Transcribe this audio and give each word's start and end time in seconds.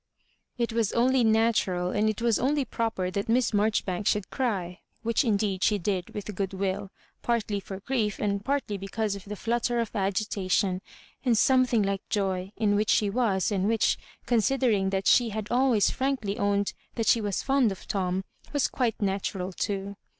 It 0.57 0.73
was 0.73 0.93
only 0.93 1.23
natural, 1.23 1.91
and 1.91 2.09
it 2.09 2.23
was 2.23 2.39
only 2.39 2.65
proper 2.65 3.11
that 3.11 3.29
Mids 3.29 3.51
Maijoribanks 3.51 4.07
should 4.07 4.31
cry, 4.31 4.79
which 5.03 5.23
indeed 5.23 5.63
she 5.63 5.77
did 5.77 6.09
with 6.15 6.33
good 6.33 6.55
will, 6.55 6.89
partly 7.21 7.59
for 7.59 7.79
grie^ 7.81 8.17
and 8.17 8.43
partly 8.43 8.79
because 8.79 9.15
of 9.15 9.25
the 9.25 9.35
flutter 9.35 9.79
of 9.79 9.95
agitation, 9.95 10.81
and 11.23 11.37
something 11.37 11.83
like 11.83 12.01
joy, 12.09 12.51
in 12.57 12.75
which 12.75 12.89
she 12.89 13.11
was, 13.11 13.51
and 13.51 13.67
which, 13.67 13.95
considering 14.25 14.89
that 14.89 15.05
she 15.05 15.29
had 15.29 15.47
always 15.51 15.91
frankly 15.91 16.35
owned 16.39 16.73
that 16.95 17.05
she 17.05 17.21
was 17.21 17.43
fond 17.43 17.71
of 17.71 17.87
Tom, 17.87 18.23
was 18.51 18.67
quite 18.67 18.99
natural 19.03 19.51
too. 19.53 19.97